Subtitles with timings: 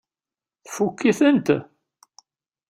[0.65, 1.47] Tfukk-itent?